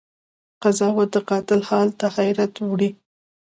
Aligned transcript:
قضاوت 0.63 1.09
د 1.15 1.17
قاتل 1.29 1.61
حال 1.69 1.89
ته 1.99 2.05
حيرت 2.15 2.53
وړی 2.67 2.89